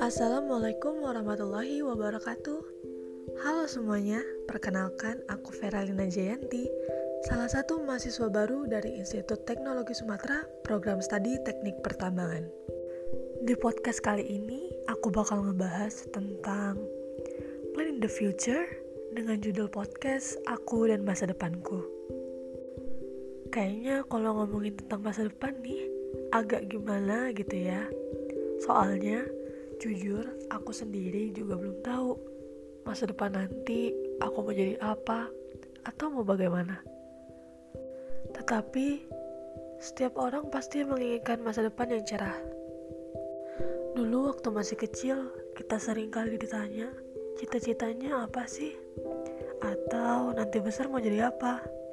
[0.00, 2.60] Assalamualaikum warahmatullahi wabarakatuh.
[3.44, 6.72] Halo semuanya, perkenalkan aku Veralina Jayanti
[7.28, 12.48] Salah satu mahasiswa baru dari Institut Teknologi Sumatera Program Studi Teknik Pertambangan.
[13.44, 16.80] Di podcast kali ini, aku bakal ngebahas tentang
[17.76, 18.64] Plan in the Future
[19.12, 22.03] dengan judul podcast Aku dan Masa Depanku
[23.54, 25.86] Kayaknya kalau ngomongin tentang masa depan nih,
[26.34, 27.86] agak gimana gitu ya
[28.64, 29.20] Soalnya,
[29.76, 32.16] jujur aku sendiri juga belum tahu
[32.88, 33.92] masa depan nanti
[34.24, 35.28] aku mau jadi apa
[35.84, 36.80] atau mau bagaimana.
[38.32, 39.04] Tetapi,
[39.84, 42.40] setiap orang pasti menginginkan masa depan yang cerah.
[43.92, 45.28] Dulu waktu masih kecil,
[45.60, 46.88] kita sering kali ditanya,
[47.36, 48.72] cita-citanya apa sih?
[49.60, 51.83] Atau nanti besar mau jadi apa?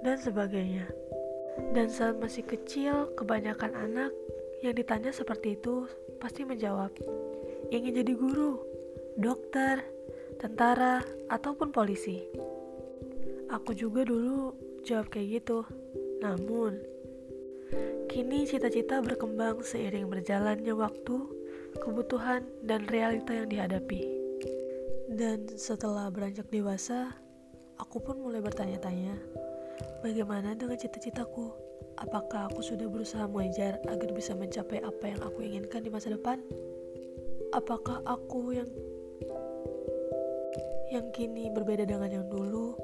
[0.00, 0.88] Dan sebagainya.
[1.76, 4.12] Dan saat masih kecil, kebanyakan anak
[4.64, 5.88] yang ditanya seperti itu
[6.20, 6.92] pasti menjawab,
[7.72, 8.60] ingin jadi guru,
[9.16, 9.84] dokter,
[10.40, 12.24] tentara, ataupun polisi.
[13.52, 15.64] Aku juga dulu jawab kayak gitu.
[16.20, 16.80] Namun,
[18.08, 21.16] kini cita-cita berkembang seiring berjalannya waktu,
[21.80, 24.02] kebutuhan, dan realita yang dihadapi.
[25.10, 27.12] Dan setelah beranjak dewasa,
[27.80, 29.16] aku pun mulai bertanya-tanya,
[30.00, 31.52] bagaimana dengan cita-citaku?
[32.00, 36.40] Apakah aku sudah berusaha mengejar agar bisa mencapai apa yang aku inginkan di masa depan?
[37.52, 38.70] Apakah aku yang
[40.90, 42.74] yang kini berbeda dengan yang dulu?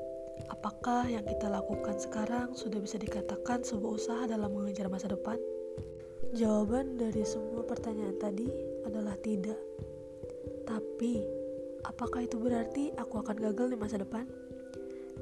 [0.53, 5.41] Apakah yang kita lakukan sekarang sudah bisa dikatakan sebuah usaha dalam mengejar masa depan?
[6.36, 8.47] Jawaban dari semua pertanyaan tadi
[8.84, 9.58] adalah tidak.
[10.69, 11.25] Tapi,
[11.88, 14.28] apakah itu berarti aku akan gagal di masa depan?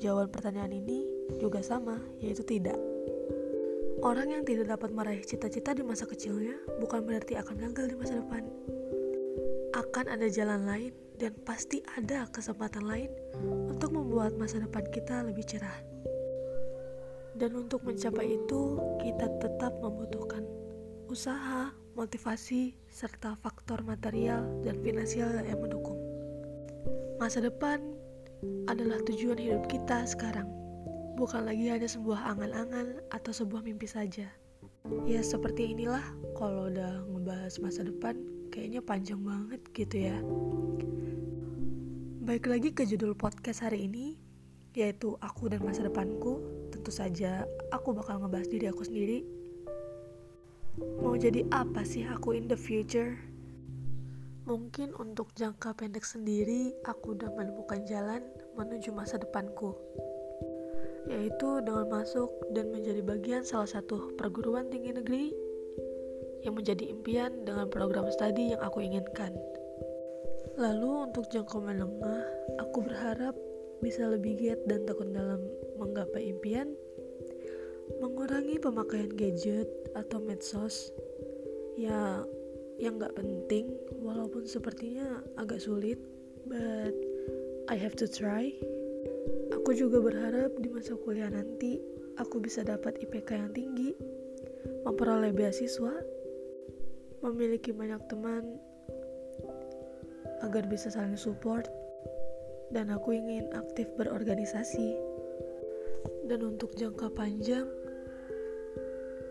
[0.03, 1.07] Jawaban pertanyaan ini
[1.39, 2.77] juga sama, yaitu tidak.
[4.05, 8.21] Orang yang tidak dapat meraih cita-cita di masa kecilnya bukan berarti akan gagal di masa
[8.21, 8.43] depan.
[9.73, 13.11] Akan ada jalan lain dan pasti ada kesempatan lain
[13.71, 15.79] untuk membuat masa depan kita lebih cerah.
[17.35, 20.47] Dan untuk mencapai itu, kita tetap membutuhkan
[21.11, 25.99] usaha, motivasi, serta faktor material dan finansial yang mendukung.
[27.19, 28.04] Masa depan
[28.67, 30.49] adalah tujuan hidup kita sekarang
[31.15, 34.27] bukan lagi hanya sebuah angan-angan atau sebuah mimpi saja.
[35.07, 36.03] Ya seperti inilah
[36.37, 38.19] kalau udah ngebahas masa depan
[38.51, 40.17] kayaknya panjang banget gitu ya.
[42.25, 44.19] Baik lagi ke judul podcast hari ini
[44.75, 46.43] yaitu aku dan masa depanku.
[46.75, 49.23] Tentu saja aku bakal ngebahas diri aku sendiri.
[50.99, 53.15] Mau jadi apa sih aku in the future?
[54.45, 58.21] Mungkin untuk jangka pendek sendiri aku udah menemukan jalan
[58.55, 59.73] menuju masa depanku
[61.05, 65.27] yaitu dengan masuk dan menjadi bagian salah satu perguruan tinggi negeri
[66.45, 69.33] yang menjadi impian dengan program studi yang aku inginkan.
[70.61, 72.25] Lalu untuk jangka menengah,
[72.61, 73.37] aku berharap
[73.81, 75.41] bisa lebih giat dan tekun dalam
[75.81, 76.73] menggapai impian,
[78.01, 80.93] mengurangi pemakaian gadget atau medsos
[81.75, 82.23] ya
[82.79, 83.71] yang nggak penting
[84.03, 85.99] walaupun sepertinya agak sulit,
[86.47, 86.95] but
[87.71, 88.51] I have to try.
[89.55, 91.81] Aku juga berharap di masa kuliah nanti
[92.21, 93.97] aku bisa dapat IPK yang tinggi,
[94.85, 95.95] memperoleh beasiswa,
[97.25, 98.61] memiliki banyak teman
[100.45, 101.65] agar bisa saling support,
[102.69, 104.93] dan aku ingin aktif berorganisasi.
[106.29, 107.65] Dan untuk jangka panjang,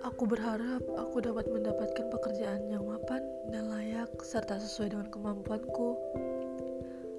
[0.01, 2.85] aku berharap aku dapat mendapatkan pekerjaan yang
[4.23, 5.99] serta sesuai dengan kemampuanku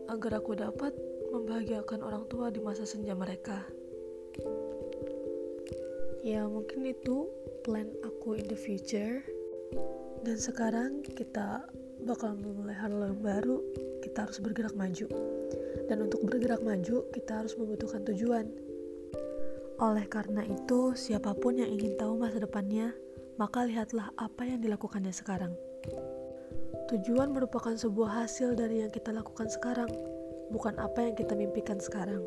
[0.09, 0.93] agar aku dapat
[1.31, 3.61] membahagiakan orang tua di masa senja mereka.
[6.25, 7.29] Ya, mungkin itu
[7.69, 9.21] plan aku in the future.
[10.25, 11.69] Dan sekarang kita
[12.09, 13.61] bakal memulai hal yang baru,
[14.01, 15.05] kita harus bergerak maju.
[15.85, 18.49] Dan untuk bergerak maju, kita harus membutuhkan tujuan.
[19.85, 22.97] Oleh karena itu, siapa pun yang ingin tahu masa depannya,
[23.37, 25.53] maka lihatlah apa yang dilakukannya sekarang.
[26.85, 29.89] Tujuan merupakan sebuah hasil dari yang kita lakukan sekarang,
[30.53, 32.21] bukan apa yang kita mimpikan sekarang.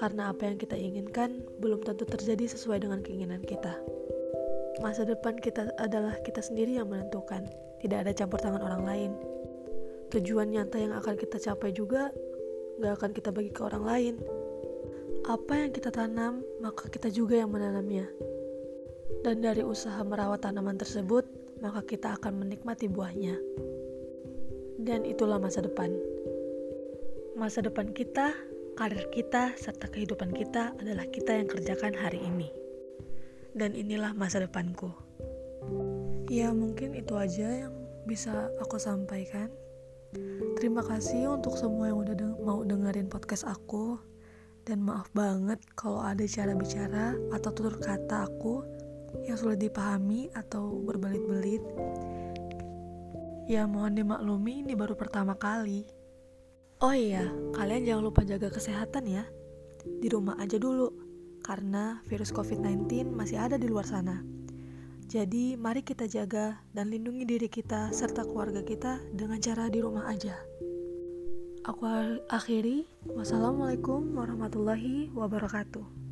[0.00, 3.76] Karena apa yang kita inginkan belum tentu terjadi sesuai dengan keinginan kita.
[4.80, 7.44] Masa depan kita adalah kita sendiri yang menentukan,
[7.84, 9.10] tidak ada campur tangan orang lain.
[10.16, 12.08] Tujuan nyata yang akan kita capai juga
[12.80, 14.14] gak akan kita bagi ke orang lain.
[15.28, 18.08] Apa yang kita tanam, maka kita juga yang menanamnya.
[19.20, 21.28] Dan dari usaha merawat tanaman tersebut,
[21.58, 23.34] maka kita akan menikmati buahnya.
[24.78, 25.90] Dan itulah masa depan.
[27.34, 28.34] Masa depan kita,
[28.78, 32.50] karir kita, serta kehidupan kita adalah kita yang kerjakan hari ini.
[33.54, 34.94] Dan inilah masa depanku.
[36.30, 37.74] Ya, mungkin itu aja yang
[38.06, 39.50] bisa aku sampaikan.
[40.56, 43.98] Terima kasih untuk semua yang udah deng mau dengerin podcast aku.
[44.62, 48.77] Dan maaf banget kalau ada cara bicara atau tutur kata aku
[49.24, 51.62] yang sulit dipahami atau berbelit-belit.
[53.48, 55.88] Ya, mohon dimaklumi ini baru pertama kali.
[56.84, 57.26] Oh iya,
[57.56, 59.24] kalian jangan lupa jaga kesehatan ya.
[59.82, 60.92] Di rumah aja dulu,
[61.40, 64.20] karena virus COVID-19 masih ada di luar sana.
[65.08, 70.04] Jadi, mari kita jaga dan lindungi diri kita serta keluarga kita dengan cara di rumah
[70.04, 70.36] aja.
[71.64, 71.84] Aku
[72.28, 72.84] akhiri.
[73.08, 76.07] Wassalamualaikum warahmatullahi wabarakatuh.